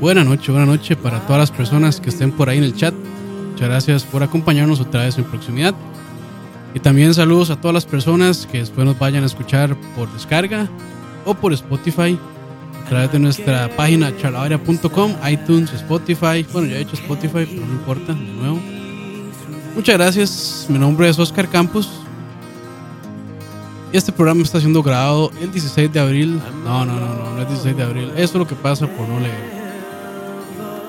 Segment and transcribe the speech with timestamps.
[0.00, 2.94] Buenas noches, buenas noches para todas las personas que estén por ahí en el chat.
[3.52, 5.74] Muchas gracias por acompañarnos otra vez en proximidad.
[6.74, 10.68] Y también saludos a todas las personas que después nos vayan a escuchar por descarga
[11.24, 12.18] o por Spotify
[12.84, 16.46] a través de nuestra página charlavaria.com, iTunes, Spotify.
[16.52, 18.60] Bueno, ya he hecho Spotify, pero no importa, de nuevo.
[19.74, 20.66] Muchas gracias.
[20.68, 21.90] Mi nombre es Oscar Campos.
[23.92, 26.40] Este programa está siendo grabado el 16 de abril.
[26.64, 28.10] No, no, no, no, no es 16 de abril.
[28.14, 29.60] Eso es lo que pasa por no leer.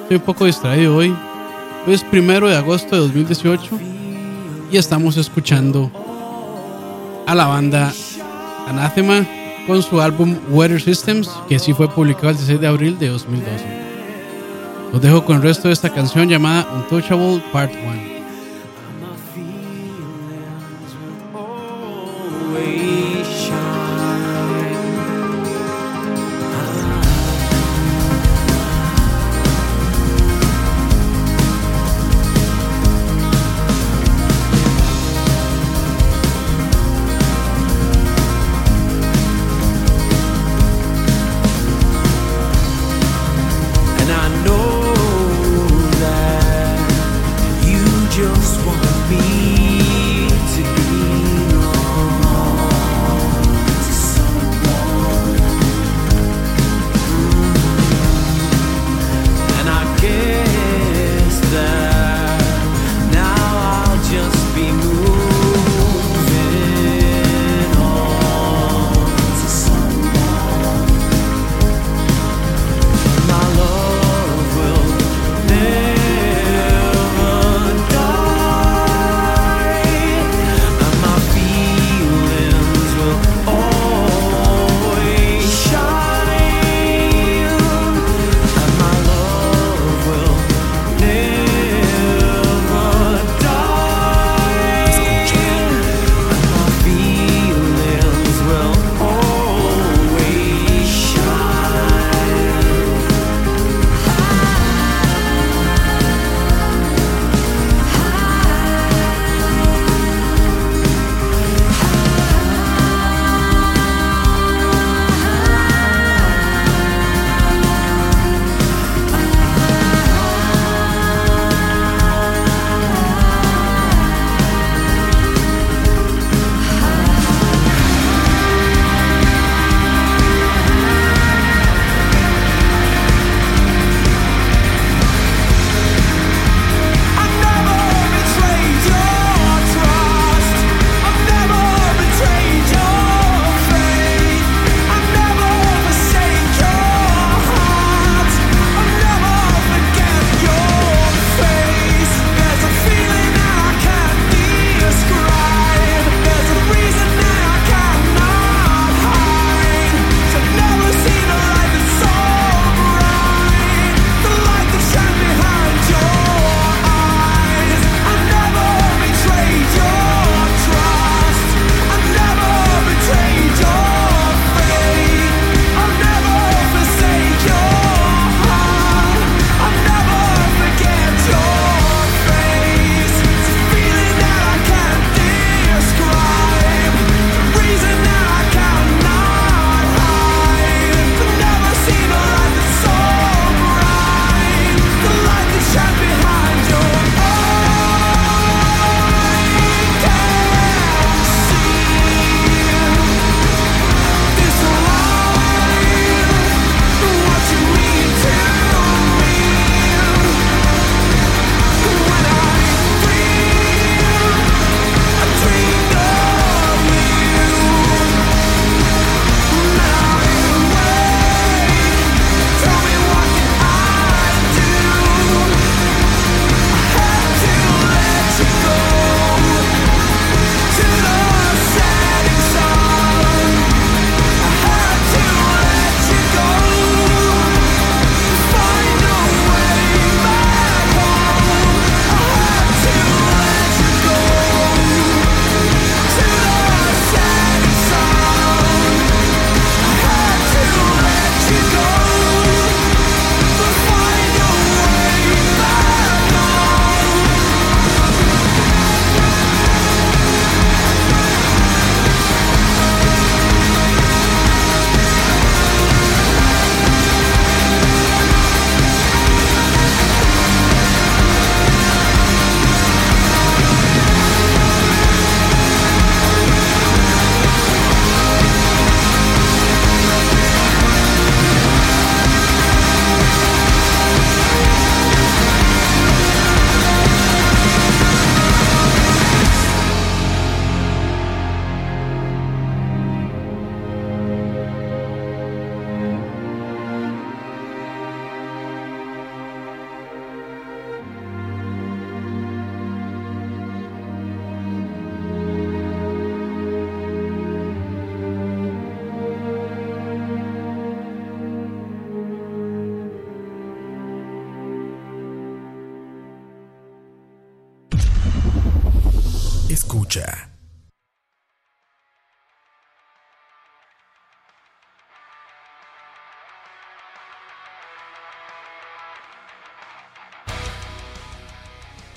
[0.03, 1.15] Estoy un poco distraído hoy.
[1.87, 3.79] Hoy es primero de agosto de 2018
[4.71, 5.91] y estamos escuchando
[7.25, 7.91] a la banda
[8.67, 9.25] Anathema
[9.65, 13.65] con su álbum Weather Systems, que sí fue publicado el 16 de abril de 2012.
[14.93, 18.10] Los dejo con el resto de esta canción llamada Untouchable Part 1.
[48.21, 49.80] just want me.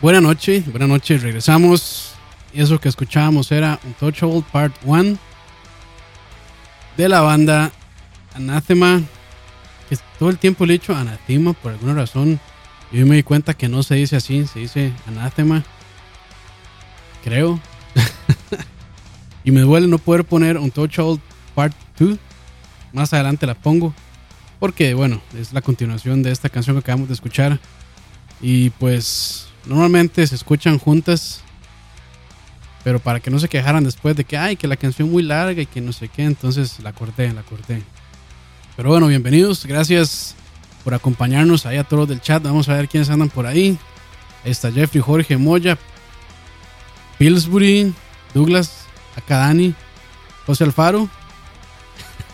[0.05, 2.13] Buenas noches, buenas noches, regresamos.
[2.53, 5.17] Eso que escuchábamos era Untouchable Part 1
[6.99, 7.73] de la banda
[8.35, 9.01] Anathema.
[9.89, 12.39] Que todo el tiempo le he dicho Anathema por alguna razón.
[12.93, 15.65] Y hoy me di cuenta que no se dice así, se dice Anathema.
[17.25, 17.59] Creo.
[19.43, 21.19] y me duele no poder poner Untouchable
[21.55, 22.19] Part 2.
[22.93, 23.95] Más adelante la pongo.
[24.61, 27.59] Porque, bueno, es la continuación de esta canción que acabamos de escuchar.
[28.43, 31.41] Y pues normalmente se escuchan juntas.
[32.83, 35.63] Pero para que no se quejaran después de que, ay, que la canción muy larga
[35.63, 37.83] y que no sé qué, entonces la corté, la corté.
[38.77, 40.35] Pero bueno, bienvenidos, gracias
[40.85, 42.43] por acompañarnos ahí a todos del chat.
[42.43, 43.79] Vamos a ver quiénes andan por ahí.
[44.45, 45.79] Ahí está Jeffrey, Jorge, Moya,
[47.19, 47.95] Pillsbury,
[48.35, 48.85] Douglas,
[49.17, 49.75] acá Dani,
[50.45, 51.09] José Alfaro.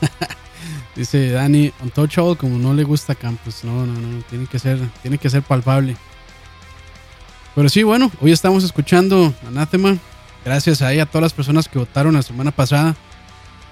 [0.96, 3.62] Dice Dani, untouchable como no le gusta Campus.
[3.62, 5.96] No, no, no, tiene que ser, tiene que ser palpable.
[7.54, 9.96] Pero sí, bueno, hoy estamos escuchando Anathema.
[10.44, 12.96] Gracias ahí a todas las personas que votaron la semana pasada.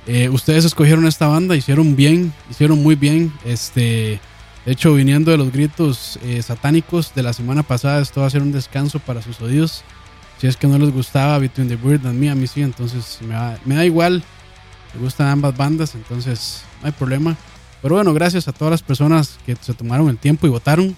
[0.07, 3.33] Eh, ustedes escogieron esta banda, hicieron bien, hicieron muy bien.
[3.45, 4.21] Este,
[4.67, 8.31] de hecho, viniendo de los gritos eh, satánicos de la semana pasada, esto va a
[8.31, 9.85] ser un descanso para sus oídos.
[10.41, 13.19] Si es que no les gustaba Between the Bird and Me, a mí sí, entonces
[13.23, 14.23] me, me da igual.
[14.95, 17.37] Me gustan ambas bandas, entonces no hay problema.
[17.81, 20.97] Pero bueno, gracias a todas las personas que se tomaron el tiempo y votaron.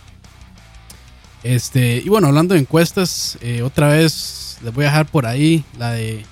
[1.43, 5.65] Este, y bueno, hablando de encuestas, eh, otra vez les voy a dejar por ahí
[5.79, 6.25] la de,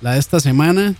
[0.00, 0.94] la de esta semana.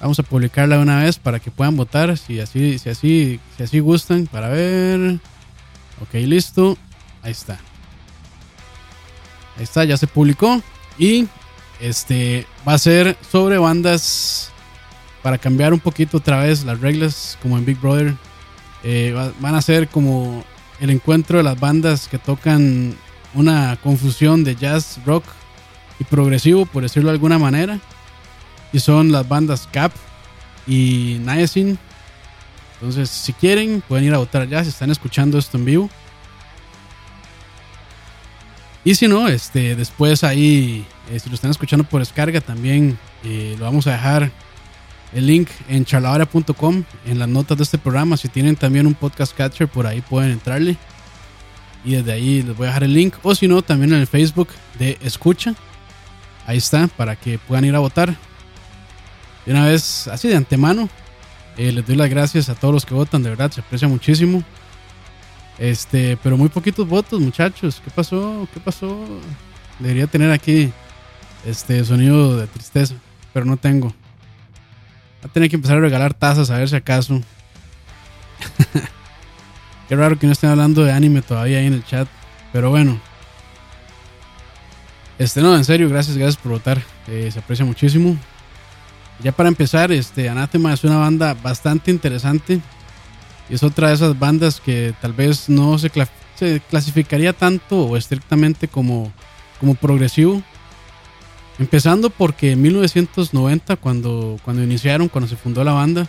[0.00, 3.62] Vamos a publicarla de una vez para que puedan votar si así, si así, si
[3.62, 4.26] así gustan.
[4.26, 5.18] Para ver.
[6.00, 6.78] Ok, listo.
[7.22, 7.54] Ahí está.
[9.56, 10.62] Ahí está, ya se publicó.
[10.98, 11.26] Y
[11.80, 14.50] este va a ser sobre bandas
[15.22, 18.14] para cambiar un poquito otra vez las reglas, como en Big Brother.
[18.84, 20.44] Eh, va- van a ser como
[20.80, 22.94] el encuentro de las bandas que tocan
[23.34, 25.24] una confusión de jazz, rock
[25.98, 27.78] y progresivo, por decirlo de alguna manera.
[28.72, 29.92] Y son las bandas Cap
[30.66, 31.78] y Niacin.
[32.74, 35.90] Entonces, si quieren, pueden ir a votar allá si están escuchando esto en vivo.
[38.84, 43.56] Y si no, este, después ahí, eh, si lo están escuchando por descarga, también eh,
[43.58, 44.30] lo vamos a dejar
[45.12, 48.16] el link en charladora.com en las notas de este programa.
[48.16, 50.76] Si tienen también un podcast catcher, por ahí pueden entrarle.
[51.84, 53.14] Y desde ahí les voy a dejar el link.
[53.22, 54.48] O si no, también en el Facebook
[54.78, 55.54] de Escucha.
[56.46, 58.14] Ahí está, para que puedan ir a votar.
[59.46, 60.88] De una vez, así de antemano,
[61.56, 64.42] eh, les doy las gracias a todos los que votan, de verdad, se aprecia muchísimo.
[65.58, 67.80] Este, pero muy poquitos votos, muchachos.
[67.82, 68.46] ¿Qué pasó?
[68.52, 69.04] ¿Qué pasó?
[69.78, 70.72] Debería tener aquí
[71.44, 72.94] este sonido de tristeza,
[73.32, 73.92] pero no tengo.
[75.22, 77.20] Va a tener que empezar a regalar tazas a ver si acaso.
[79.88, 82.08] Qué raro que no estén hablando de anime todavía ahí en el chat.
[82.52, 83.00] Pero bueno.
[85.18, 86.80] Este, no, en serio, gracias, gracias por votar.
[87.08, 88.16] Eh, se aprecia muchísimo.
[89.20, 92.60] Ya para empezar, este, Anathema es una banda bastante interesante.
[93.50, 95.90] Y es otra de esas bandas que tal vez no se,
[96.36, 99.10] se clasificaría tanto o estrictamente como,
[99.58, 100.42] como progresivo.
[101.58, 106.06] Empezando porque en 1990, cuando, cuando iniciaron, cuando se fundó la banda,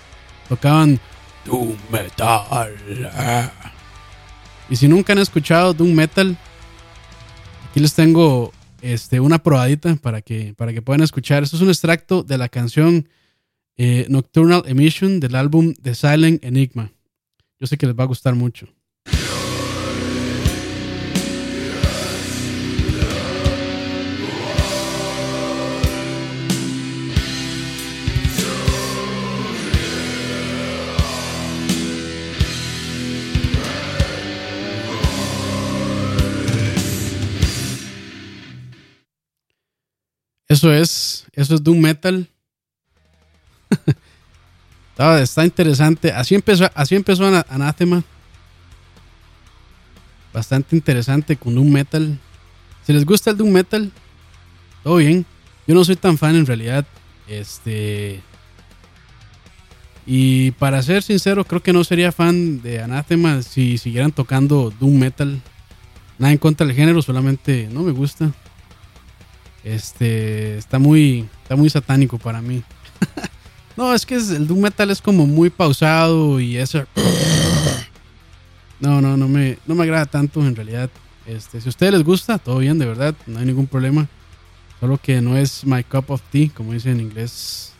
[0.47, 0.99] tocaban
[1.45, 3.51] Doom Metal.
[4.69, 6.37] Y si nunca han escuchado Doom Metal,
[7.69, 8.51] aquí les tengo
[8.81, 11.41] este, una probadita para que, para que puedan escuchar.
[11.41, 13.09] Esto es un extracto de la canción
[13.77, 16.91] eh, Nocturnal Emission del álbum The Silent Enigma.
[17.59, 18.67] Yo sé que les va a gustar mucho.
[40.49, 42.27] Eso es, eso es Doom Metal.
[44.89, 46.11] está, está interesante.
[46.11, 48.03] Así empezó, así empezó Ana- Anathema.
[50.33, 52.19] Bastante interesante con Doom Metal.
[52.85, 53.91] Si les gusta el Doom Metal,
[54.83, 55.25] todo bien.
[55.67, 56.85] Yo no soy tan fan en realidad.
[57.27, 58.21] Este.
[60.07, 64.97] Y para ser sincero, creo que no sería fan de Anathema si siguieran tocando Doom
[64.97, 65.39] Metal.
[66.17, 68.31] Nada en contra del género, solamente no me gusta.
[69.63, 72.63] Este está muy está muy satánico para mí.
[73.77, 76.85] no, es que el doom metal es como muy pausado y eso
[78.79, 80.89] No, no, no me no me agrada tanto en realidad.
[81.25, 84.07] Este, si a ustedes les gusta, todo bien, de verdad, no hay ningún problema.
[84.79, 87.73] Solo que no es My Cup of Tea, como dice en inglés.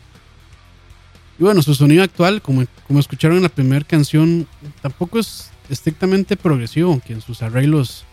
[1.40, 4.46] Y bueno, su sonido actual, como, como escucharon en la primera canción,
[4.82, 8.06] tampoco es estrictamente progresivo, aunque en sus arreglos,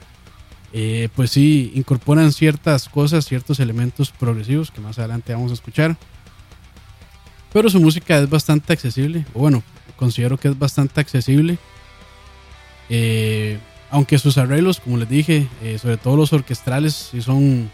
[0.79, 5.97] eh, pues sí, incorporan ciertas cosas, ciertos elementos progresivos que más adelante vamos a escuchar.
[7.51, 9.63] Pero su música es bastante accesible, bueno,
[9.97, 11.57] considero que es bastante accesible.
[12.91, 13.59] Eh,
[13.91, 17.71] aunque sus arreglos, como les dije, eh, sobre todo los orquestrales, sí son,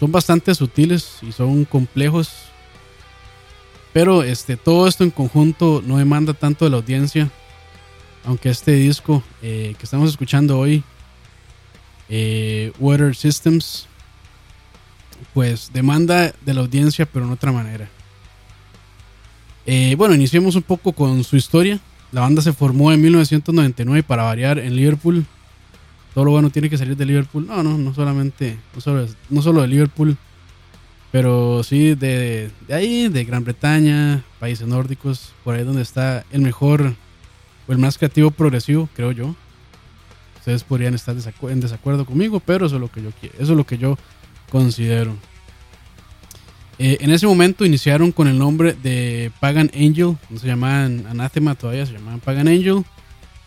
[0.00, 2.32] son bastante sutiles y son complejos.
[3.92, 7.30] Pero este, todo esto en conjunto no demanda tanto de la audiencia.
[8.24, 10.82] Aunque este disco que estamos escuchando hoy,
[12.78, 13.86] Water Systems,
[15.32, 17.88] pues demanda de la audiencia, pero en otra manera.
[19.66, 21.78] Eh, bueno, iniciemos un poco con su historia.
[22.12, 25.24] La banda se formó en 1999 para variar en Liverpool.
[26.14, 27.46] Todo lo bueno tiene que salir de Liverpool.
[27.46, 30.16] No, no, no solamente, no solo, no solo de Liverpool,
[31.12, 36.40] pero sí de, de, ahí, de Gran Bretaña, países nórdicos, por ahí donde está el
[36.40, 36.94] mejor
[37.68, 39.36] o el más creativo progresivo, creo yo.
[40.40, 43.56] Ustedes podrían estar en desacuerdo conmigo, pero eso es lo que yo quiero, eso es
[43.56, 43.98] lo que yo
[44.50, 45.14] considero.
[46.78, 51.54] Eh, en ese momento iniciaron con el nombre de Pagan Angel, no se llamaban Anathema
[51.54, 52.82] todavía, se llamaban Pagan Angel.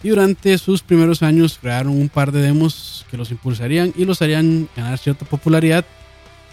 [0.04, 4.22] Y durante sus primeros años crearon un par de demos que los impulsarían y los
[4.22, 5.84] harían ganar cierta popularidad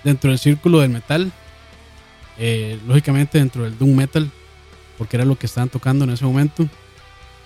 [0.04, 1.30] dentro del círculo del metal.
[2.38, 4.30] Eh, lógicamente dentro del Doom Metal,
[4.96, 6.66] porque era lo que estaban tocando en ese momento.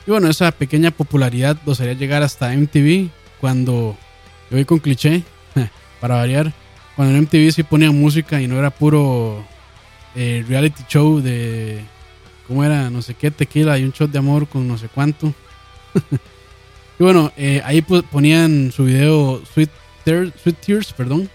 [0.07, 3.09] Y bueno, esa pequeña popularidad los haría llegar hasta MTV
[3.41, 3.97] cuando
[4.51, 5.23] yo voy con cliché,
[6.01, 6.53] para variar
[6.97, 9.45] cuando en MTV sí ponían música y no era puro
[10.15, 11.85] eh, reality show de.
[12.47, 12.91] ¿Cómo era?
[12.91, 15.35] No sé qué, tequila y un shot de amor con no sé cuánto.
[16.99, 19.71] y bueno, eh, ahí ponían su video Sweet,
[20.05, 21.29] Sweet Tears, perdón.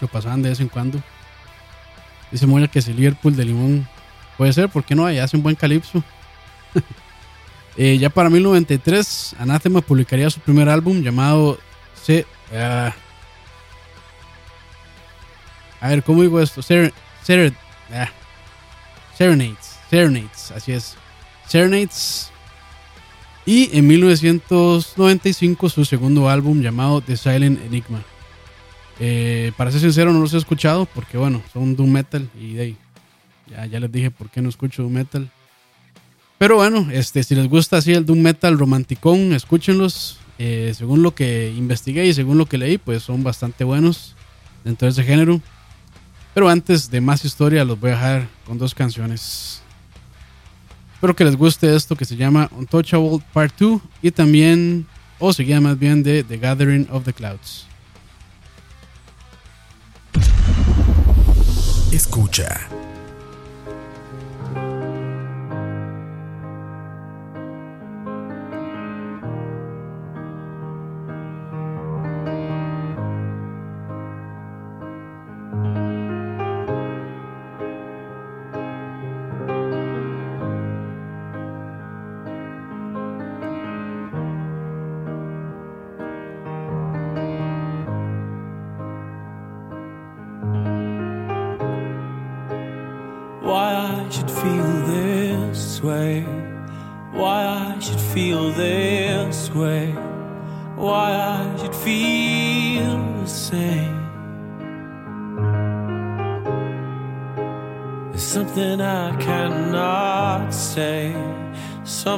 [0.00, 1.02] Lo pasaban de vez en cuando.
[2.32, 3.86] Dice Moya que es el Liverpool de Limón.
[4.36, 5.06] Puede ser, ¿por qué no?
[5.06, 6.02] Ahí hace un buen calipso.
[7.76, 11.58] eh, ya para 1993, Anathema publicaría su primer álbum llamado
[12.02, 12.26] C.
[12.52, 12.90] Uh,
[15.80, 16.62] a ver, ¿cómo digo esto?
[16.62, 16.92] Ser,
[17.22, 17.52] ser,
[17.92, 18.08] ah,
[19.16, 19.78] Serenades.
[19.90, 20.96] Serenades, así es.
[21.46, 22.30] Serenades.
[23.44, 28.02] Y en 1995 su segundo álbum llamado The Silent Enigma.
[28.98, 32.76] Eh, para ser sincero no los he escuchado porque bueno, son Doom Metal y de
[33.46, 35.30] ya, ya les dije por qué no escucho Doom Metal.
[36.38, 40.18] Pero bueno, este, si les gusta así el Doom Metal romanticón, escúchenlos.
[40.38, 44.14] Eh, según lo que investigué y según lo que leí, pues son bastante buenos
[44.64, 45.40] dentro de ese género.
[46.34, 49.62] Pero antes de más historia, los voy a dejar con dos canciones.
[50.92, 54.86] Espero que les guste esto que se llama Untouchable Part 2 y también,
[55.18, 57.66] o seguía más bien, de The Gathering of the Clouds.
[61.92, 62.68] Escucha.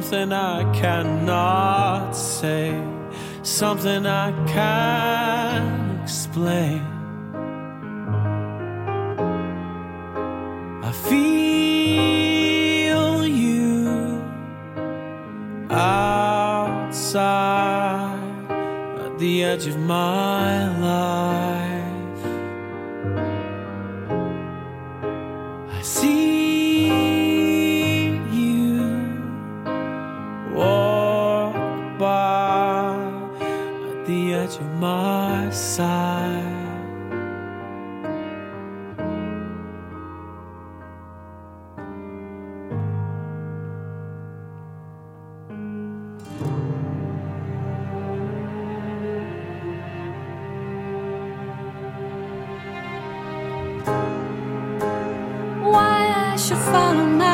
[0.08, 2.72] Something I cannot say,
[3.42, 6.80] something I can't explain.
[10.82, 12.06] I feel
[13.26, 14.22] you
[15.68, 17.28] outside
[19.04, 20.17] at the edge of my
[56.48, 57.27] should follow my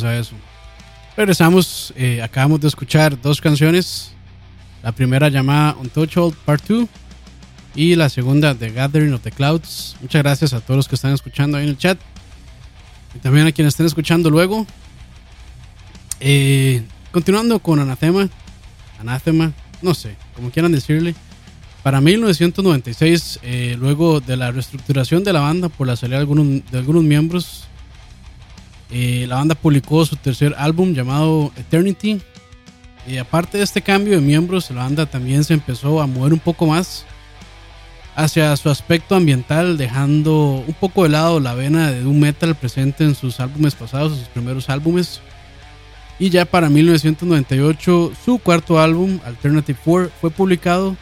[0.00, 0.34] pasa eso.
[1.16, 4.12] Regresamos, eh, acabamos de escuchar dos canciones.
[4.82, 6.88] La primera llamada Untouchable Part 2
[7.74, 9.96] y la segunda The Gathering of the Clouds.
[10.00, 11.98] Muchas gracias a todos los que están escuchando ahí en el chat.
[13.14, 14.66] Y también a quienes estén escuchando luego.
[16.20, 16.82] Eh,
[17.12, 18.28] continuando con Anathema.
[18.98, 21.14] Anathema, no sé, como quieran decirle.
[21.82, 26.70] Para 1996, eh, luego de la reestructuración de la banda por la salida de algunos,
[26.70, 27.66] de algunos miembros,
[28.92, 32.20] eh, la banda publicó su tercer álbum llamado Eternity.
[33.06, 36.38] Y aparte de este cambio de miembros, la banda también se empezó a mover un
[36.38, 37.06] poco más
[38.14, 43.04] hacia su aspecto ambiental, dejando un poco de lado la vena de doom metal presente
[43.04, 45.20] en sus álbumes pasados, sus primeros álbumes.
[46.18, 50.96] Y ya para 1998, su cuarto álbum, Alternative 4, fue publicado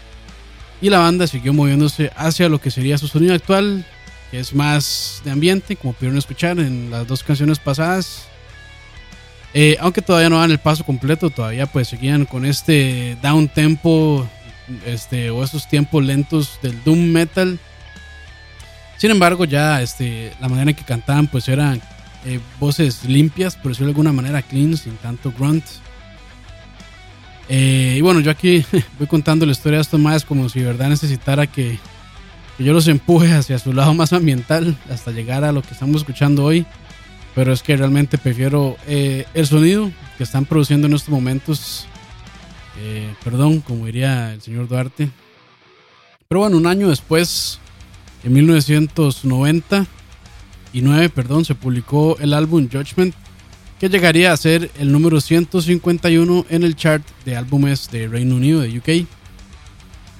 [0.81, 3.85] y la banda siguió moviéndose hacia lo que sería su sonido actual,
[4.31, 8.27] que es más de ambiente, como pudieron escuchar en las dos canciones pasadas.
[9.55, 14.29] Eh, aunque todavía no dan el paso completo, todavía pues seguían con este down tempo
[14.85, 17.59] este, o esos tiempos lentos del doom metal.
[18.99, 21.81] Sin embargo, ya este, la manera en que cantaban pues eran
[22.27, 25.64] eh, voces limpias, por decirlo de alguna manera, clean, sin tanto grunt.
[27.49, 28.64] Eh, y bueno, yo aquí
[28.99, 31.79] voy contando la historia de estos más como si verdad necesitara que,
[32.59, 35.99] que yo los empuje hacia su lado más ambiental hasta llegar a lo que estamos
[35.99, 36.66] escuchando hoy.
[37.37, 41.87] Pero es que realmente prefiero eh, el sonido que están produciendo en estos momentos.
[42.81, 45.09] Eh, perdón, como diría el señor Duarte.
[46.27, 47.61] Pero bueno, un año después,
[48.25, 53.14] en 1999, perdón, se publicó el álbum Judgment,
[53.79, 58.62] que llegaría a ser el número 151 en el chart de álbumes de Reino Unido,
[58.62, 59.07] de UK.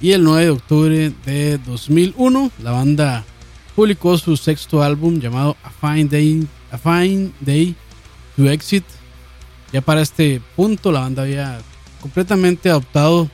[0.01, 3.25] Y el 9 de octubre de 2001, la banda
[3.75, 7.75] publicó su sexto álbum llamado A Fine Day, A Fine Day
[8.37, 8.85] to Exit.
[9.73, 11.61] Ya para este punto, la banda había
[12.01, 13.29] completamente adoptado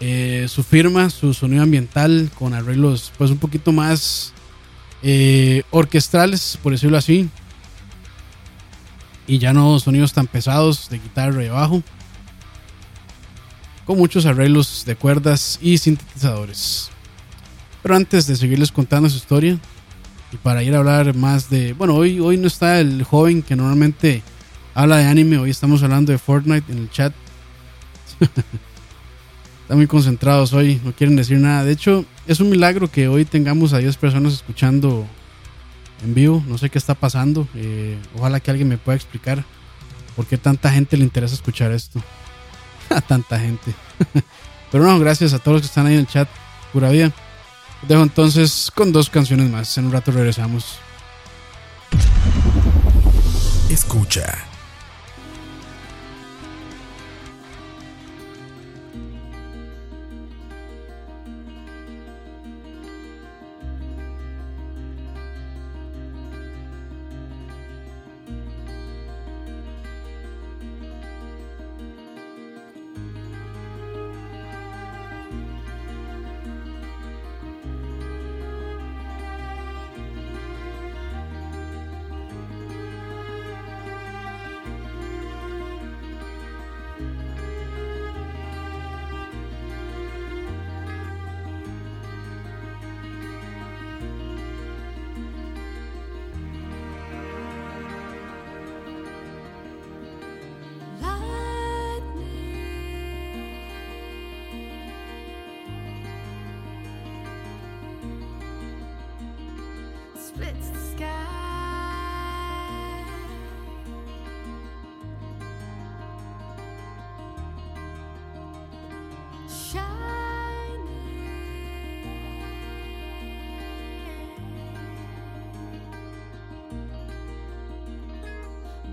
[0.00, 4.32] eh, su firma, su sonido ambiental con arreglos pues un poquito más
[5.02, 7.28] eh, orquestrales, por decirlo así.
[9.28, 11.82] Y ya no sonidos tan pesados de guitarra y bajo.
[13.86, 16.90] Con muchos arreglos de cuerdas y sintetizadores.
[17.82, 19.58] Pero antes de seguirles contando su historia,
[20.32, 21.74] y para ir a hablar más de.
[21.74, 24.22] Bueno, hoy, hoy no está el joven que normalmente
[24.74, 27.12] habla de anime, hoy estamos hablando de Fortnite en el chat.
[29.62, 31.64] Están muy concentrados hoy, no quieren decir nada.
[31.64, 35.06] De hecho, es un milagro que hoy tengamos a 10 personas escuchando
[36.04, 36.44] en vivo.
[36.46, 37.48] No sé qué está pasando.
[37.54, 39.42] eh, ojalá que alguien me pueda explicar
[40.16, 42.02] por qué tanta gente le interesa escuchar esto.
[42.90, 43.74] A tanta gente.
[44.72, 46.28] Pero no, gracias a todos los que están ahí en el chat.
[46.72, 47.12] Pura vida.
[47.82, 49.76] Dejo entonces con dos canciones más.
[49.78, 50.78] En un rato regresamos.
[53.70, 54.53] Escucha.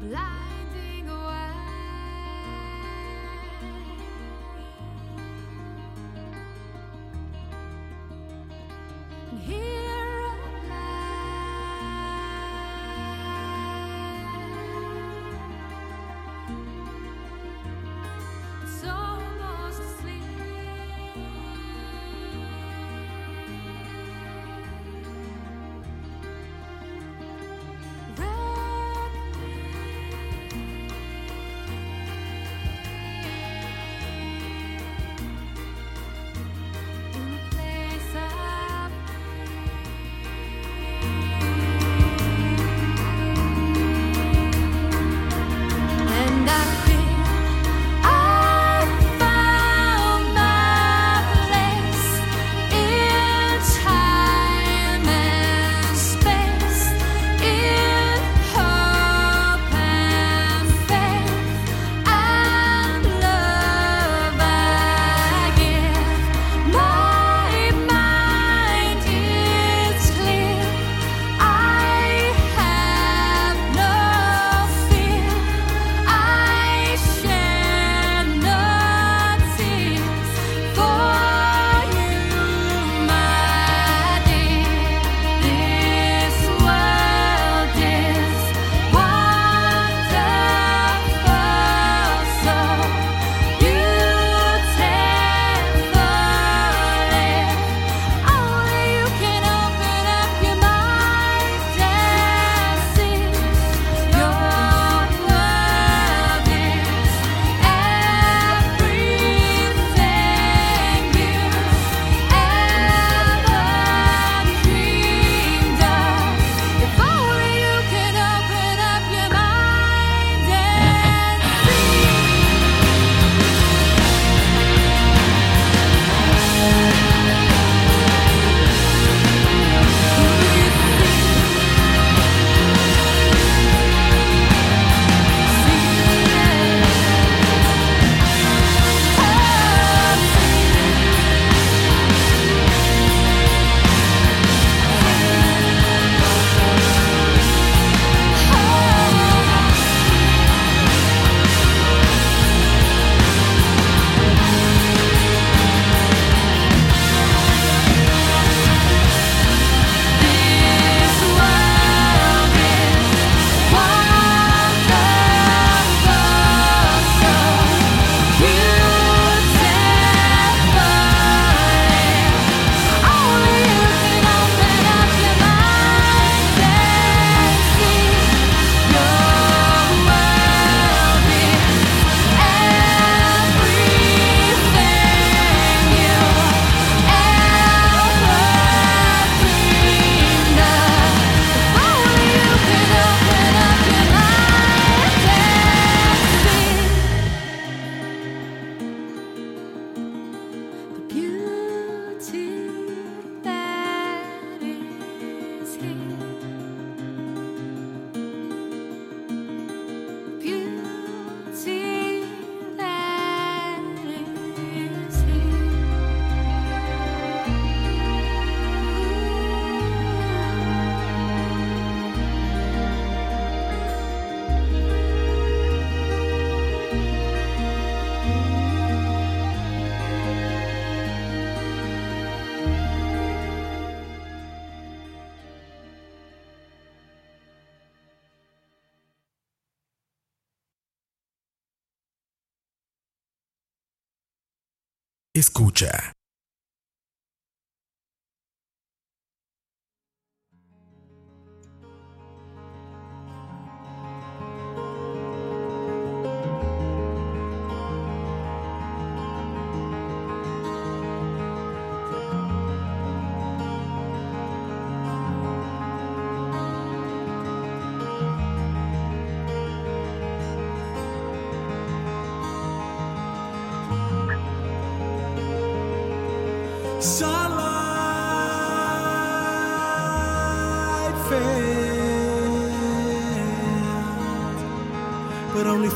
[0.02, 0.51] blind.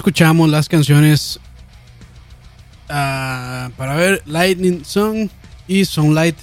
[0.00, 1.38] Escuchamos las canciones
[2.88, 5.28] ah, para ver Lightning Song
[5.68, 6.38] y Sunlight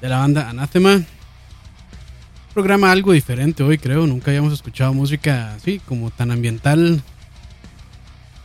[0.00, 1.02] de la banda Anathema.
[2.54, 4.06] programa algo diferente hoy, creo.
[4.06, 7.02] Nunca habíamos escuchado música así, como tan ambiental.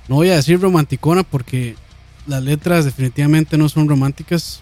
[0.09, 1.77] No voy a decir romanticona porque
[2.25, 4.59] las letras definitivamente no son románticas.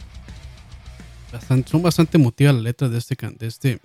[1.66, 3.80] Son bastante emotivas las letras de este, de este,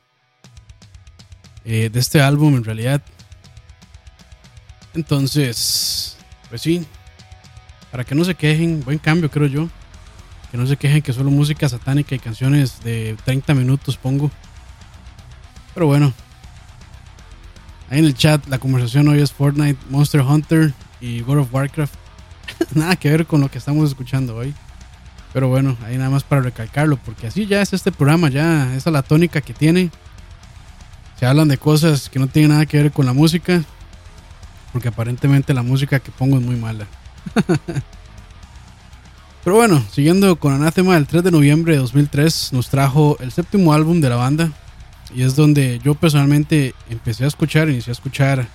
[1.65, 3.03] eh, de este álbum en realidad.
[4.95, 6.17] Entonces,
[6.49, 6.87] pues sí,
[7.91, 9.69] para que no se quejen, buen cambio creo yo.
[10.51, 14.31] Que no se quejen que solo música satánica y canciones de 30 minutos pongo.
[15.75, 16.13] Pero bueno.
[17.89, 21.95] Ahí en el chat la conversación hoy es Fortnite, Monster Hunter y World of Warcraft.
[22.75, 24.55] nada que ver con lo que estamos escuchando hoy.
[25.33, 28.91] Pero bueno, ahí nada más para recalcarlo, porque así ya es este programa, ya esa
[28.91, 29.91] es la tónica que tiene.
[31.19, 33.63] Se hablan de cosas que no tienen nada que ver con la música,
[34.73, 36.87] porque aparentemente la música que pongo es muy mala.
[39.45, 43.73] Pero bueno, siguiendo con Anathema, el 3 de noviembre de 2003 nos trajo el séptimo
[43.73, 44.53] álbum de la banda.
[45.15, 48.47] Y es donde yo personalmente empecé a escuchar, inicié a escuchar.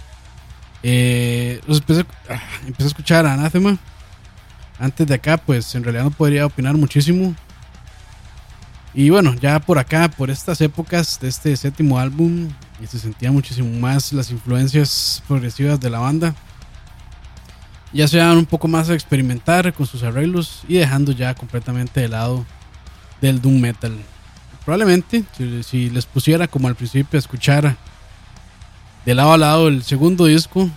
[0.84, 3.78] eh, empecé, ah, empecé a escuchar Anathema.
[4.78, 7.36] Antes de acá, pues en realidad no podría opinar muchísimo.
[8.94, 12.50] Y bueno, ya por acá, por estas épocas de este séptimo álbum,
[12.82, 16.36] y se sentía muchísimo más las influencias progresivas de la banda
[17.96, 22.02] ya se van un poco más a experimentar con sus arreglos y dejando ya completamente
[22.02, 22.46] de lado
[23.22, 23.96] del doom metal.
[24.66, 25.24] Probablemente,
[25.64, 27.78] si, les pusiera como al principio a escuchar
[29.06, 30.70] de lado a lado el segundo disco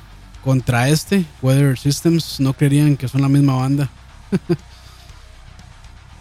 [0.44, 3.90] contra este, Weather Systems, no creerían que son la misma banda.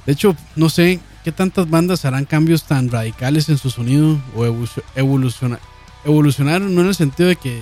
[0.08, 4.46] de hecho, no sé qué tantas bandas harán cambios tan radicales en su sonido o
[4.46, 5.60] evolucion- evoluciona-
[6.06, 7.62] evolucionar, no en el sentido de que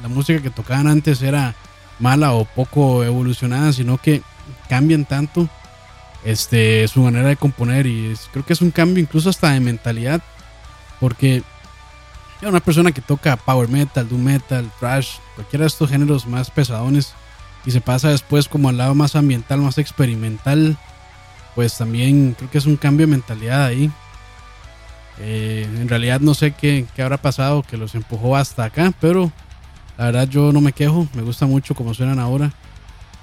[0.00, 1.54] la música que tocaban antes era
[1.98, 4.22] mala o poco evolucionada, sino que
[4.70, 5.50] cambian tanto
[6.24, 9.60] este, su manera de componer y es- creo que es un cambio incluso hasta de
[9.60, 10.22] mentalidad,
[10.98, 11.42] porque
[12.40, 17.12] una persona que toca power metal, doom metal, thrash, cualquiera de estos géneros más pesadones
[17.66, 20.78] y se pasa después como al lado más ambiental, más experimental,
[21.54, 23.90] pues también creo que es un cambio de mentalidad ahí.
[25.18, 29.30] Eh, en realidad no sé qué, qué habrá pasado que los empujó hasta acá, pero
[29.96, 32.52] la verdad yo no me quejo, me gusta mucho como suenan ahora.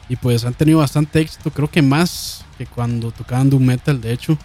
[0.07, 4.11] Y pues han tenido bastante éxito, creo que más que cuando tocaban Doom Metal, de
[4.11, 4.37] hecho.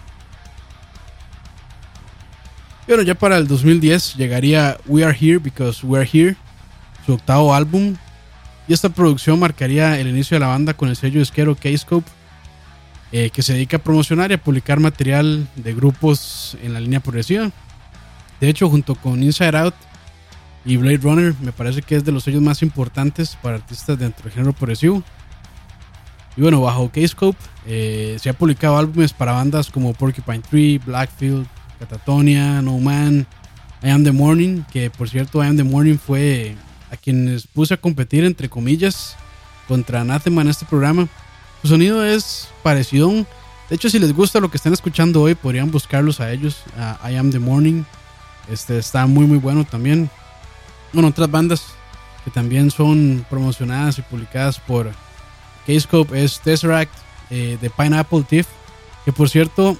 [2.86, 6.36] Pero ya para el 2010 llegaría We Are Here Because We Are Here,
[7.04, 7.96] su octavo álbum.
[8.68, 12.08] Y esta producción marcaría el inicio de la banda con el sello disquero K-Scope,
[13.12, 17.00] eh, que se dedica a promocionar y a publicar material de grupos en la línea
[17.00, 17.50] progresiva.
[18.40, 19.74] De hecho, junto con Inside Out
[20.64, 24.24] y Blade Runner, me parece que es de los sellos más importantes para artistas dentro
[24.24, 25.02] del género progresivo.
[26.36, 31.46] Y bueno, bajo K-Scope eh, se ha publicado álbumes para bandas como Porcupine Tree, Blackfield,
[31.78, 33.26] Catatonia, No Man,
[33.82, 36.56] I Am the Morning, que por cierto I Am the Morning fue
[36.90, 39.16] a quienes puse a competir entre comillas
[39.66, 41.08] contra Anathema en este programa.
[41.62, 43.10] Su sonido es parecido.
[43.10, 46.62] De hecho, si les gusta lo que están escuchando hoy, podrían buscarlos a ellos,
[47.08, 47.82] I Am the Morning.
[48.48, 50.08] Este está muy muy bueno también.
[50.92, 51.62] Bueno, otras bandas
[52.24, 54.90] que también son promocionadas y publicadas por
[55.66, 56.92] K-Scope es Tesseract,
[57.28, 58.46] eh, de Pineapple Thief,
[59.04, 59.76] que por cierto,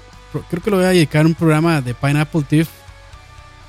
[0.50, 2.68] creo que lo voy a dedicar a un programa de Pineapple Thief,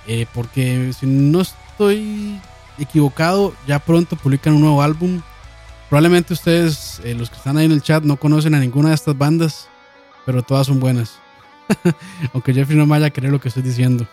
[0.08, 2.40] eh, porque si no estoy
[2.80, 5.22] equivocado, ya pronto publican un nuevo álbum.
[5.90, 8.96] Probablemente ustedes, eh, los que están ahí en el chat, no conocen a ninguna de
[8.96, 9.70] estas bandas,
[10.26, 11.20] pero todas son buenas.
[12.34, 14.08] Aunque Jeffrey no vaya a creer lo que estoy diciendo.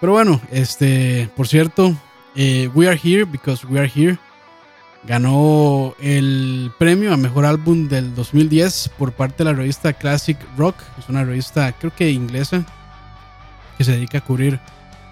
[0.00, 1.94] Pero bueno, este, por cierto,
[2.34, 4.18] eh, We Are Here Because We Are Here
[5.04, 10.76] ganó el premio a mejor álbum del 2010 por parte de la revista Classic Rock.
[10.98, 12.64] Es una revista, creo que inglesa,
[13.78, 14.60] que se dedica a cubrir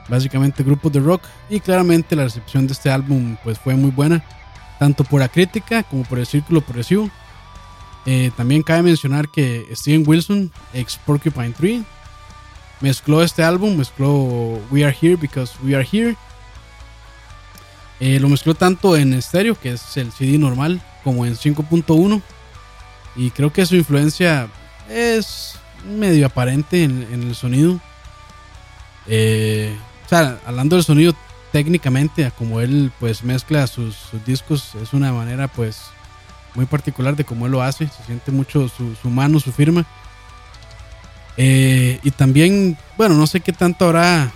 [0.08, 1.22] básicamente grupos de rock.
[1.48, 4.22] Y claramente la recepción de este álbum pues fue muy buena,
[4.80, 7.10] tanto por la crítica como por el círculo progresivo.
[8.06, 11.84] Eh, también cabe mencionar que Steven Wilson, ex Porcupine Tree,
[12.80, 16.16] mezcló este álbum, mezcló We Are Here Because We Are Here.
[18.00, 22.22] Eh, lo mezcló tanto en estéreo, que es el CD normal, como en 5.1.
[23.16, 24.48] Y creo que su influencia
[24.88, 27.78] es medio aparente en, el sonido.
[29.06, 29.76] Eh,
[30.06, 31.14] o sea, hablando del sonido
[31.52, 33.96] técnicamente, como él pues mezcla sus,
[34.26, 35.82] discos, es una manera pues
[36.54, 37.86] muy particular de cómo él lo hace.
[37.88, 39.86] Se siente mucho su, su mano, su firma.
[41.36, 44.32] Eh, y también, bueno, no sé qué tanto habrá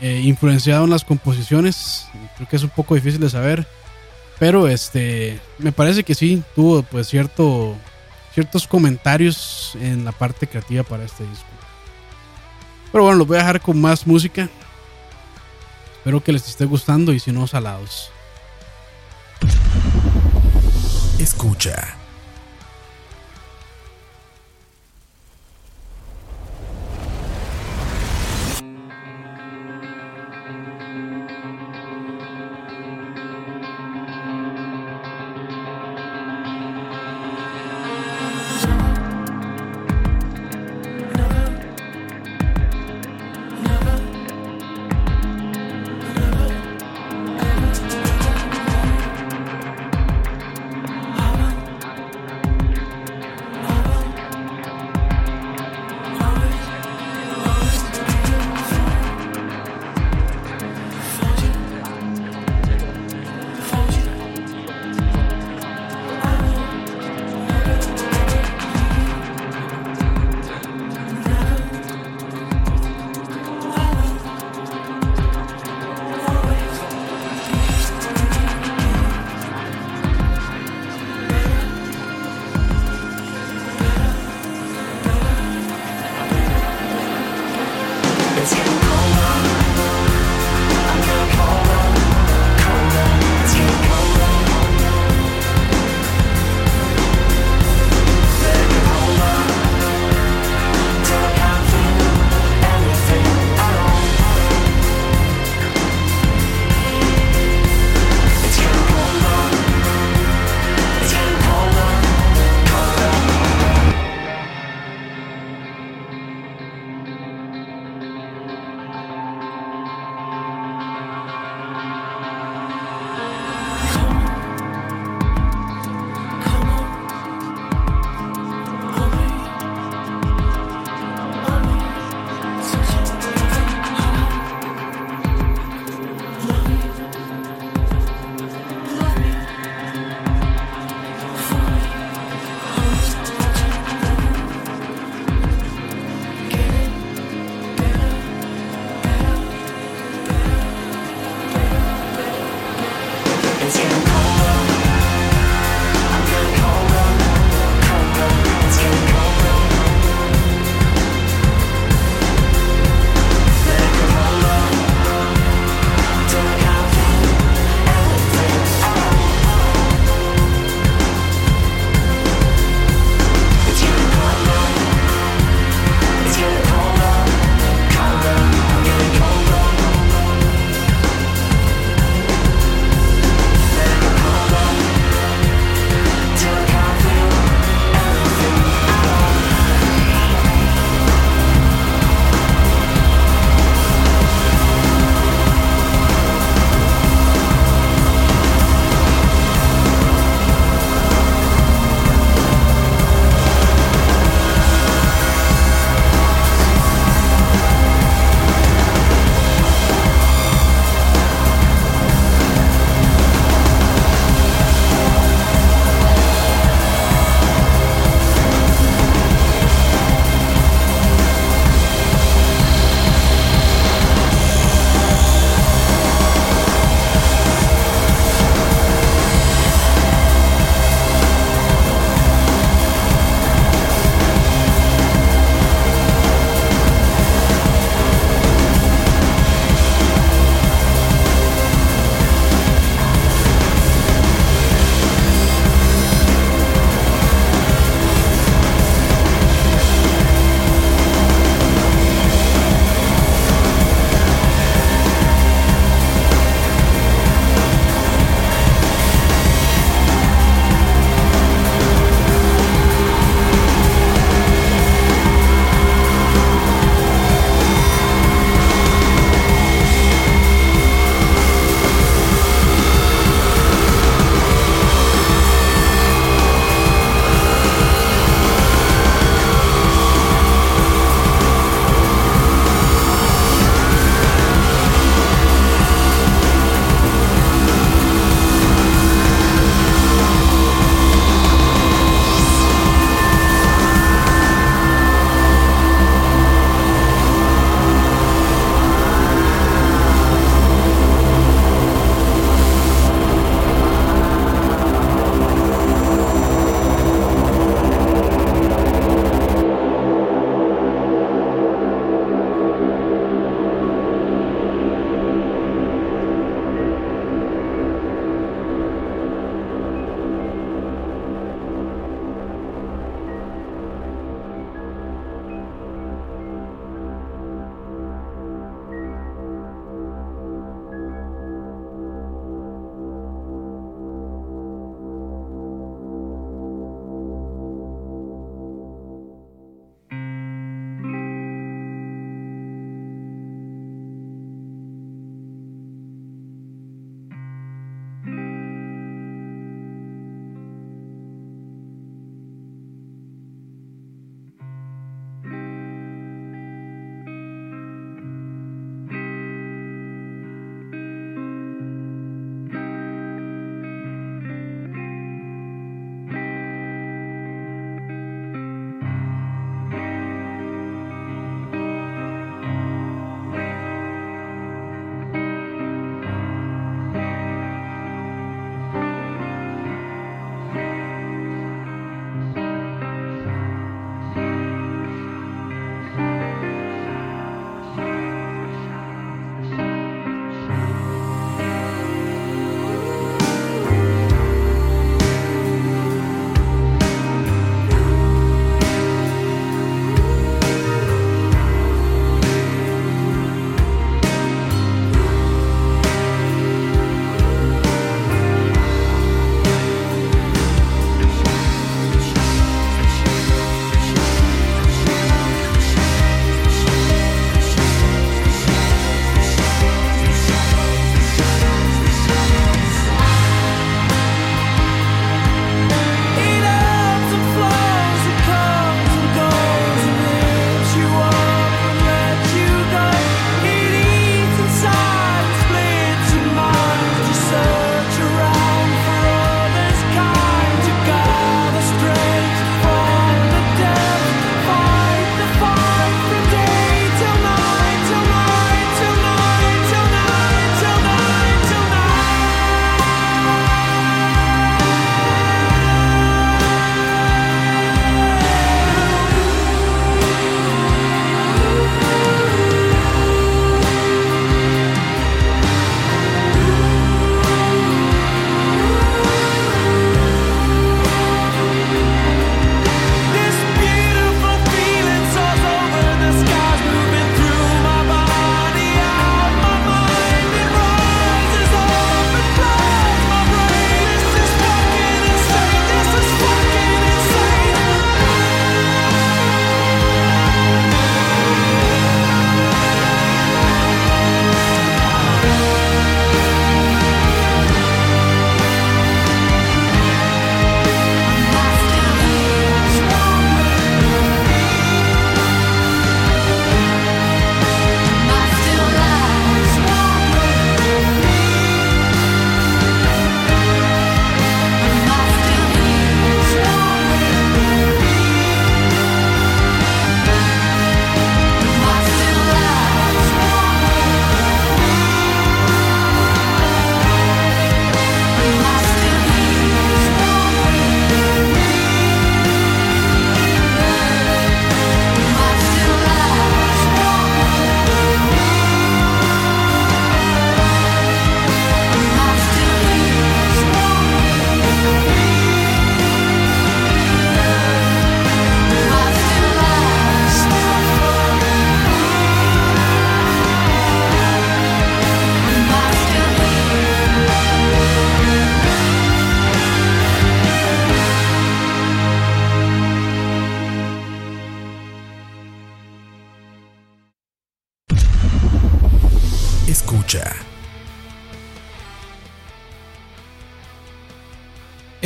[0.00, 2.06] eh, influenciado en las composiciones.
[2.36, 3.66] Creo que es un poco difícil de saber.
[4.38, 7.76] Pero este, me parece que sí, tuvo pues cierto,
[8.32, 11.46] ciertos comentarios en la parte creativa para este disco.
[12.92, 14.48] Pero bueno, los voy a dejar con más música.
[16.08, 18.10] Espero que les esté gustando y si no, salados.
[21.18, 21.97] Escucha.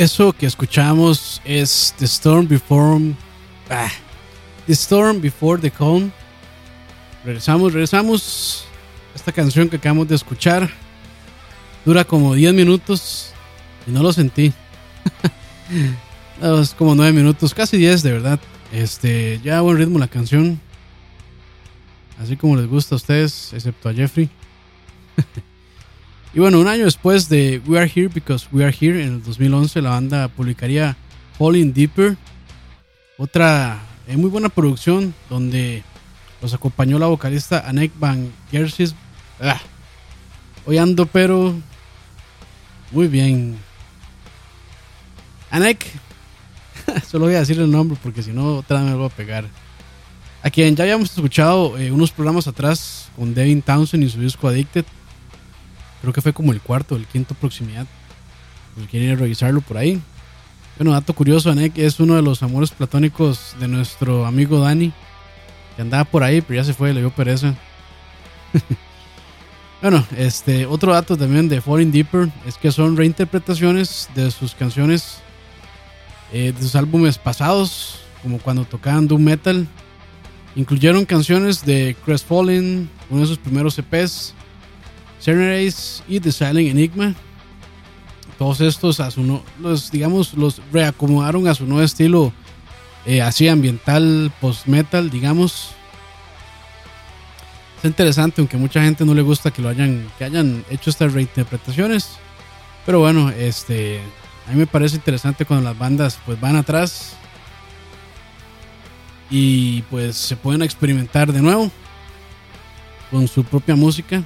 [0.03, 3.15] Eso que escuchamos es The Storm Before.
[3.69, 3.89] ah,
[4.67, 6.11] the Storm Before the Calm.
[7.23, 8.65] Regresamos, regresamos.
[9.15, 10.69] Esta canción que acabamos de escuchar
[11.85, 13.31] dura como 10 minutos
[13.87, 14.51] y no lo sentí.
[16.41, 18.39] No, es como 9 minutos, casi 10 de verdad.
[18.73, 20.59] Este, ya buen ritmo la canción.
[22.21, 24.29] Así como les gusta a ustedes, excepto a Jeffrey.
[26.33, 29.23] y bueno, un año después de We Are Here Because We Are Here, en el
[29.23, 30.97] 2011, la banda publicaría
[31.37, 32.17] Falling Deeper.
[33.17, 35.83] Otra eh, muy buena producción donde
[36.41, 38.95] los acompañó la vocalista Anek Van Gersis.
[39.39, 39.61] Ah,
[40.65, 41.53] hoy ando, pero
[42.91, 43.55] muy bien.
[45.51, 45.85] Anek,
[47.07, 49.45] solo voy a decir el nombre porque si no, otra vez me voy a pegar.
[50.41, 54.47] A quien ya habíamos escuchado eh, unos programas atrás con Devin Townsend y su disco
[54.47, 54.85] Addicted.
[56.03, 57.87] Creo que fue como el cuarto, el quinto proximidad.
[58.77, 60.01] Si quieren revisarlo por ahí.
[60.77, 64.91] Bueno, dato curioso, Anek es uno de los amores platónicos de nuestro amigo Dani.
[65.77, 67.55] Que andaba por ahí, pero ya se fue, le dio pereza.
[69.81, 75.21] bueno, este, otro dato también de Falling Deeper es que son reinterpretaciones de sus canciones
[76.33, 79.67] eh, de sus álbumes pasados, como cuando tocaban Doom Metal.
[80.57, 84.35] Incluyeron canciones de Crestfallen, uno de sus primeros EPs,
[85.23, 87.15] Serenades y The Silent Enigma.
[88.37, 92.33] Todos estos, a su no- los, digamos, los reacomodaron a su nuevo estilo,
[93.05, 95.69] eh, así ambiental, post-metal, digamos.
[97.77, 101.13] Es interesante, aunque mucha gente no le gusta que lo hayan, que hayan hecho estas
[101.13, 102.09] reinterpretaciones.
[102.85, 104.01] Pero bueno, este,
[104.47, 107.15] a mí me parece interesante cuando las bandas pues van atrás
[109.29, 111.71] y pues se pueden experimentar de nuevo
[113.09, 114.21] con su propia música.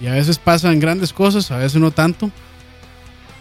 [0.00, 2.30] Y a veces pasan grandes cosas, a veces no tanto.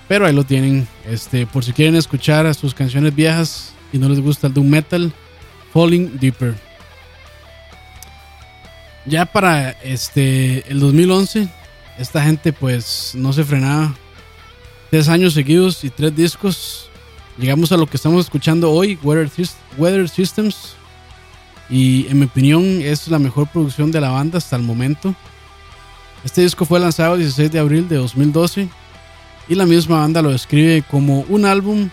[0.08, 0.88] Pero ahí lo tienen.
[1.06, 4.68] Este, por si quieren escuchar a sus canciones viejas y no les gusta el doom
[4.70, 5.14] metal,
[5.74, 6.56] Falling Deeper.
[9.06, 11.48] Ya para este el 2011,
[11.98, 13.96] esta gente pues no se frenaba.
[14.90, 16.90] Tres años seguidos y tres discos.
[17.38, 20.74] Llegamos a lo que estamos escuchando hoy, Weather, Sys- Weather Systems.
[21.70, 25.14] Y en mi opinión es la mejor producción de la banda hasta el momento.
[26.24, 28.70] Este disco fue lanzado el 16 de abril de 2012
[29.48, 31.90] y la misma banda lo describe como un álbum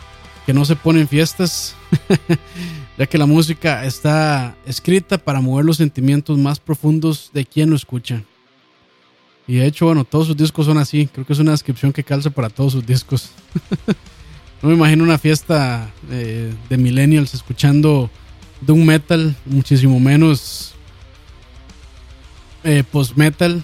[0.47, 1.75] que no se pone en fiestas,
[2.99, 7.77] ya que la música está escrita para mover los sentimientos más profundos de quien lo
[7.77, 8.23] escucha.
[9.47, 12.05] Y de hecho, bueno, todos sus discos son así, creo que es una descripción que
[12.05, 13.31] calza para todos sus discos.
[14.63, 18.11] no me imagino una fiesta eh, de millennials escuchando
[18.63, 20.75] doom metal, muchísimo menos
[22.65, 23.63] eh, post metal.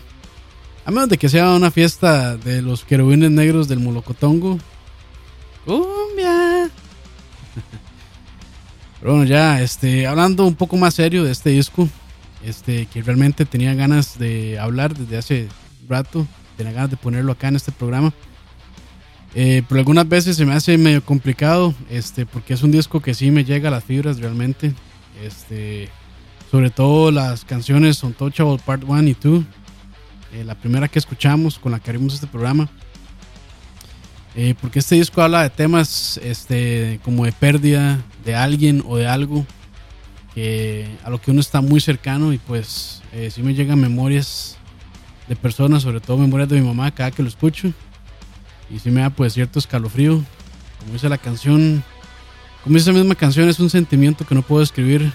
[0.90, 4.58] A menos de que sea una fiesta de los querubines negros del Molocotongo.
[5.64, 6.68] ¡Cumbia!
[9.00, 11.88] Pero bueno, ya, este, hablando un poco más serio de este disco,
[12.42, 15.48] este, que realmente tenía ganas de hablar desde hace
[15.88, 16.26] rato,
[16.56, 18.12] tenía ganas de ponerlo acá en este programa.
[19.36, 23.14] Eh, pero algunas veces se me hace medio complicado, este, porque es un disco que
[23.14, 24.74] sí me llega a las fibras realmente.
[25.22, 25.88] Este,
[26.50, 29.44] sobre todo las canciones Untouchable Part 1 y 2
[30.32, 32.68] eh, la primera que escuchamos con la que abrimos este programa.
[34.36, 39.08] Eh, porque este disco habla de temas este, como de pérdida de alguien o de
[39.08, 39.44] algo
[41.04, 44.56] a lo que uno está muy cercano y pues eh, sí me llegan memorias
[45.28, 47.72] de personas, sobre todo memorias de mi mamá cada que lo escucho.
[48.70, 50.22] Y sí me da pues cierto escalofrío.
[50.78, 51.84] Como dice la canción,
[52.64, 55.12] como dice la misma canción, es un sentimiento que no puedo escribir.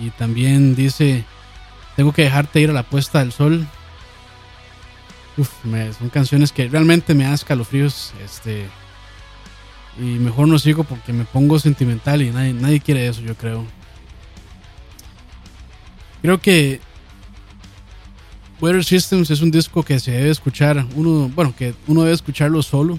[0.00, 1.24] Y también dice,
[1.96, 3.66] tengo que dejarte ir a la puesta del sol.
[5.36, 5.50] Uf,
[5.98, 8.12] son canciones que realmente me dan escalofríos.
[8.24, 8.66] Este.
[9.98, 13.64] Y mejor no sigo porque me pongo sentimental y nadie, nadie quiere eso, yo creo.
[16.22, 16.80] Creo que
[18.60, 20.86] Weather Systems es un disco que se debe escuchar.
[20.94, 22.98] Uno, bueno, que uno debe escucharlo solo.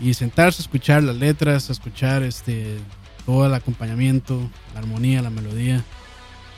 [0.00, 2.78] Y sentarse a escuchar las letras, a escuchar este
[3.26, 5.84] todo el acompañamiento, la armonía, la melodía,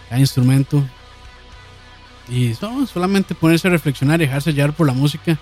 [0.08, 0.84] cada instrumento.
[2.30, 5.36] Y solamente ponerse a reflexionar y dejarse llevar por la música.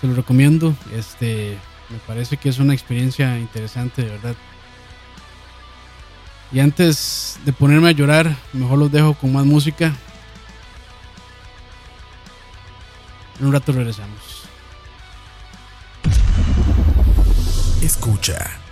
[0.00, 0.74] Se lo recomiendo.
[0.92, 1.58] Este,
[1.90, 4.36] me parece que es una experiencia interesante, de verdad.
[6.52, 9.92] Y antes de ponerme a llorar, mejor los dejo con más música.
[13.40, 14.44] En un rato regresamos.
[17.82, 18.63] Escucha.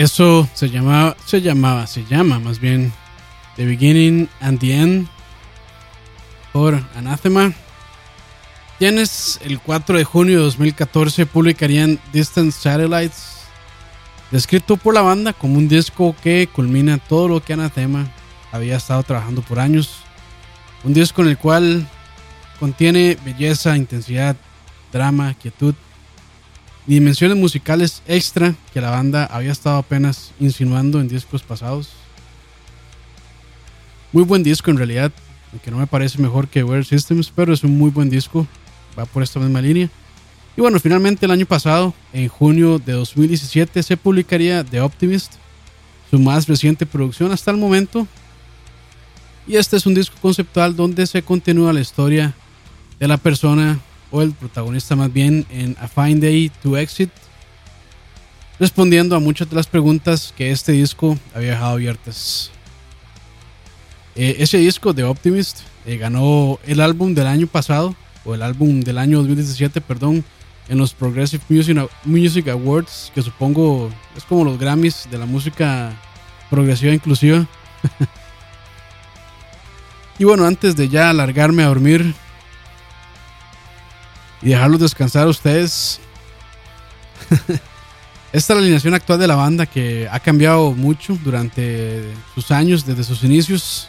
[0.00, 2.90] Eso se llamaba, se llamaba, se llama más bien
[3.56, 5.08] The Beginning and the End
[6.54, 7.52] por Anathema.
[8.78, 13.40] Tienes el 4 de junio de 2014 publicarían Distant Satellites,
[14.30, 18.10] descrito por la banda como un disco que culmina todo lo que Anathema
[18.52, 19.96] había estado trabajando por años.
[20.82, 21.86] Un disco en el cual
[22.58, 24.34] contiene belleza, intensidad,
[24.90, 25.74] drama, quietud
[26.94, 31.90] dimensiones musicales extra que la banda había estado apenas insinuando en discos pasados.
[34.12, 35.12] Muy buen disco en realidad,
[35.52, 38.44] aunque no me parece mejor que Weird Systems, pero es un muy buen disco,
[38.98, 39.88] va por esta misma línea.
[40.56, 45.34] Y bueno, finalmente el año pasado, en junio de 2017, se publicaría The Optimist,
[46.10, 48.08] su más reciente producción hasta el momento.
[49.46, 52.34] Y este es un disco conceptual donde se continúa la historia
[52.98, 53.78] de la persona
[54.10, 57.10] o el protagonista más bien en A Fine Day to Exit,
[58.58, 62.50] respondiendo a muchas de las preguntas que este disco había dejado abiertas.
[64.16, 67.94] Eh, ese disco de Optimist eh, ganó el álbum del año pasado,
[68.24, 70.24] o el álbum del año 2017, perdón,
[70.68, 71.42] en los Progressive
[72.04, 75.92] Music, Awards, que supongo es como los Grammys de la música
[76.48, 77.46] progresiva inclusiva.
[80.18, 82.14] y bueno, antes de ya alargarme a dormir
[84.42, 86.00] y dejarlos descansar a ustedes,
[87.40, 87.58] esta
[88.32, 93.04] es la alineación actual de la banda que ha cambiado mucho durante sus años, desde
[93.04, 93.88] sus inicios,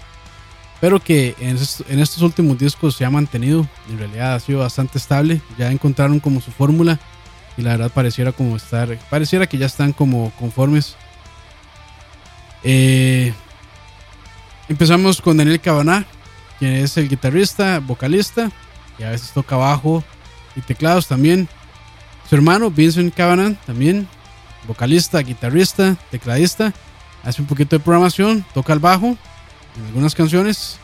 [0.79, 3.67] pero que en, est- en estos últimos discos se ha mantenido.
[3.89, 5.39] En realidad ha sido bastante estable.
[5.57, 6.99] Ya encontraron como su fórmula
[7.55, 10.95] y la verdad pareciera como estar, pareciera que ya están como conformes.
[12.63, 13.33] Eh,
[14.69, 16.05] empezamos con Daniel Cabaná,
[16.59, 18.51] quien es el guitarrista, vocalista
[18.99, 20.03] y a veces toca bajo
[20.55, 21.47] y teclados también.
[22.29, 24.07] Su hermano Vincent Cabaná también,
[24.67, 26.73] vocalista, guitarrista, tecladista,
[27.23, 29.17] hace un poquito de programación, toca el bajo
[29.77, 30.77] en algunas canciones.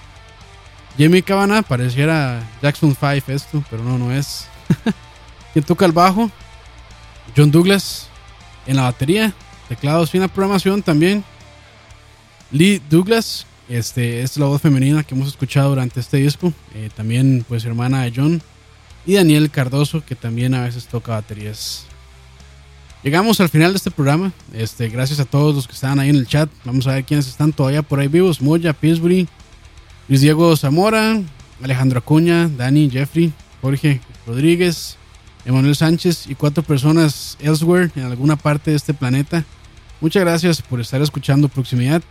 [0.98, 4.48] Jamie Cabaná pareciera Jackson 5 esto, pero no, no es.
[5.54, 6.30] Quien toca el bajo,
[7.36, 8.08] John Douglas
[8.66, 9.34] en la batería,
[9.70, 11.24] teclados y en la programación también.
[12.52, 17.46] Lee Douglas, este es la voz femenina que hemos escuchado durante este disco, eh, también
[17.48, 18.42] pues hermana de John.
[19.06, 21.86] Y Daniel Cardoso, que también a veces toca baterías.
[23.04, 24.34] Llegamos al final de este programa.
[24.54, 26.50] Este, gracias a todos los que estaban ahí en el chat.
[26.66, 28.42] Vamos a ver quiénes están todavía por ahí vivos.
[28.42, 29.28] Moya, Pillsbury,
[30.10, 31.22] Luis Diego Zamora,
[31.64, 33.32] Alejandro Acuña, Dani, Jeffrey,
[33.62, 34.98] Jorge Rodríguez,
[35.46, 39.46] Emanuel Sánchez y cuatro personas elsewhere en alguna parte de este planeta.
[40.02, 42.02] Muchas gracias por estar escuchando Proximidad.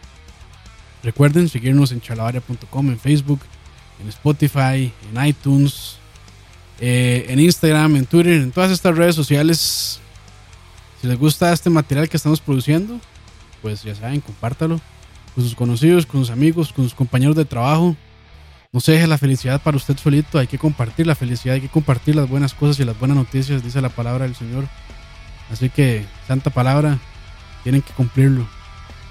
[1.02, 3.40] Recuerden seguirnos en charlavaria.com, en Facebook,
[4.00, 5.98] en Spotify, en iTunes,
[6.80, 10.00] eh, en Instagram, en Twitter, en todas estas redes sociales.
[11.00, 13.00] Si les gusta este material que estamos produciendo,
[13.62, 14.80] pues ya saben, compártalo
[15.34, 17.94] con sus conocidos, con sus amigos, con sus compañeros de trabajo.
[18.72, 21.68] No se deje la felicidad para usted solito, hay que compartir la felicidad, hay que
[21.68, 24.66] compartir las buenas cosas y las buenas noticias, dice la palabra del Señor.
[25.50, 26.98] Así que, santa palabra,
[27.62, 28.46] tienen que cumplirlo.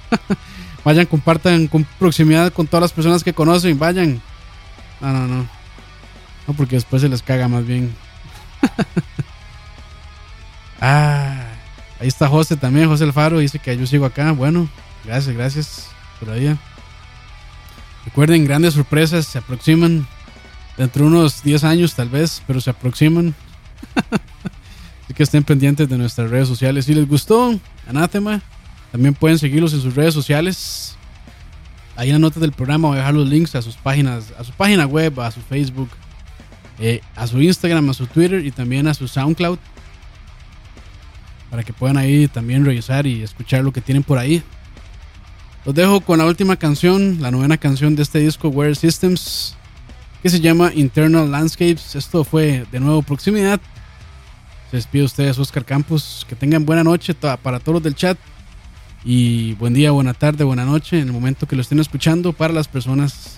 [0.84, 4.22] vayan, compartan con proximidad con todas las personas que conocen, vayan.
[5.02, 5.55] No, no, no.
[6.48, 7.94] No, porque después se les caga más bien.
[10.82, 11.44] ah,
[12.00, 14.32] ahí está José también, José Alfaro, dice que yo sigo acá.
[14.32, 14.70] Bueno,
[15.04, 15.88] gracias, gracias
[16.20, 16.56] por ahí.
[18.06, 20.08] Recuerden, grandes sorpresas se aproximan.
[20.78, 23.34] Dentro de unos 10 años tal vez, pero se aproximan.
[25.04, 26.86] Así que estén pendientes de nuestras redes sociales.
[26.86, 28.42] Si les gustó, Anátema,
[28.92, 30.98] también pueden seguirlos en sus redes sociales.
[31.96, 34.44] Ahí en las notas del programa voy a dejar los links a sus páginas, a
[34.44, 35.90] su página web, a su Facebook,
[36.80, 39.60] eh, a su Instagram, a su Twitter y también a su SoundCloud.
[41.50, 44.44] Para que puedan ahí también revisar y escuchar lo que tienen por ahí.
[45.66, 49.56] Los dejo con la última canción, la novena canción de este disco, Wear Systems,
[50.22, 51.96] que se llama Internal Landscapes.
[51.96, 53.60] Esto fue de nuevo proximidad.
[54.70, 56.26] Se despide de ustedes, Oscar Campos.
[56.28, 58.18] Que tengan buena noche para todos los del chat.
[59.04, 62.54] Y buen día, buena tarde, buena noche en el momento que lo estén escuchando para
[62.54, 63.38] las personas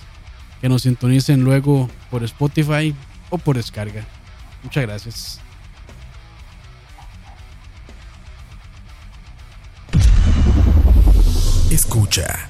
[0.60, 2.94] que nos sintonicen luego por Spotify
[3.30, 4.04] o por descarga.
[4.62, 5.40] Muchas gracias.
[11.70, 12.48] Escucha.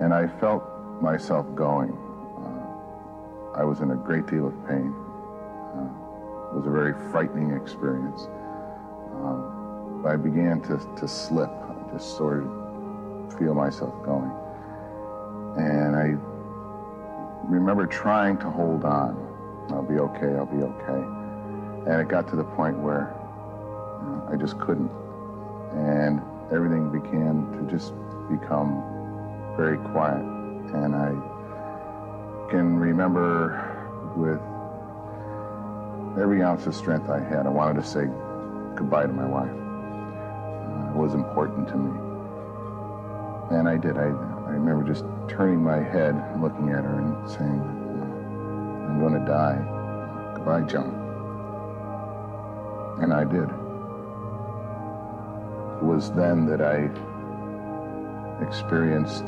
[0.00, 0.75] and I felt
[1.16, 1.96] myself going.
[2.44, 4.92] Uh, I was in a great deal of pain.
[5.72, 5.88] Uh,
[6.50, 8.28] it was a very frightening experience.
[9.14, 14.30] Um, I began to, to slip, I just sort of feel myself going.
[15.56, 16.20] And I
[17.48, 19.16] remember trying to hold on.
[19.70, 21.90] I'll be okay, I'll be okay.
[21.90, 23.16] And it got to the point where
[24.02, 24.90] you know, I just couldn't.
[25.72, 26.20] And
[26.52, 27.94] everything began to just
[28.28, 28.84] become
[29.56, 30.35] very quiet.
[30.74, 31.10] And I
[32.50, 33.62] can remember
[34.16, 34.40] with
[36.20, 38.06] every ounce of strength I had, I wanted to say
[38.74, 39.50] goodbye to my wife.
[39.50, 41.98] Uh, it was important to me.
[43.50, 43.96] And I did.
[43.96, 47.60] I, I remember just turning my head and looking at her and saying,
[48.88, 49.56] I'm going to die.
[50.34, 51.02] Goodbye, John.
[53.00, 53.50] And I did.
[55.78, 56.90] It was then that I
[58.42, 59.26] experienced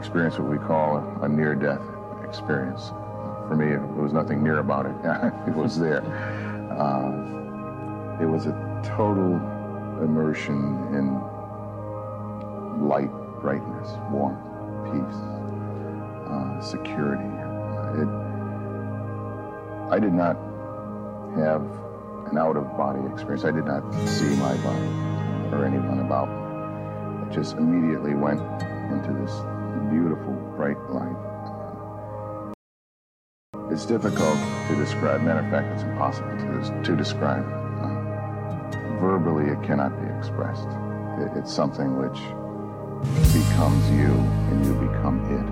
[0.00, 1.82] experienced what we call a, a near-death
[2.24, 2.88] experience.
[3.48, 4.94] For me, it was nothing near about it.
[5.46, 6.00] it was there.
[6.72, 9.34] Uh, it was a total
[10.02, 10.56] immersion
[10.96, 11.20] in
[12.88, 14.40] light, brightness, warmth,
[14.88, 15.20] peace,
[16.30, 17.28] uh, security.
[18.00, 18.08] It,
[19.92, 20.36] I did not
[21.36, 21.60] have
[22.32, 23.44] an out-of-body experience.
[23.44, 24.88] I did not see my body
[25.52, 27.26] or anyone about me.
[27.26, 29.32] It just immediately went into this
[29.88, 31.16] beautiful, bright light.
[33.70, 35.22] It's difficult to describe.
[35.22, 37.44] Matter of fact, it's impossible to, to describe.
[39.00, 40.68] Verbally, it cannot be expressed.
[41.18, 42.20] It, it's something which
[43.32, 44.12] becomes you
[44.50, 45.46] and you become it.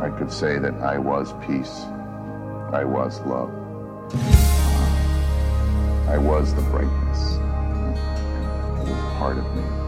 [0.00, 1.84] Uh, I could say that I was peace.
[2.72, 3.50] I was love.
[4.14, 4.86] Uh,
[6.08, 7.34] I was the brightness.
[8.80, 9.85] It was part of me.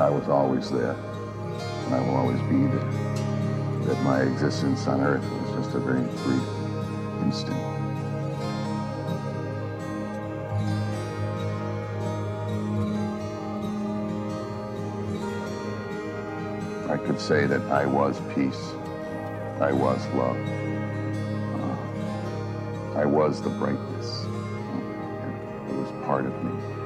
[0.00, 2.90] Always there, and I will always be there.
[3.86, 6.42] That my existence on earth was just a very brief
[7.22, 7.56] instant.
[16.88, 18.72] I could say that I was peace.
[19.60, 20.36] I was love.
[21.60, 24.24] Uh, I was the brightness.
[25.68, 26.77] It was part of me.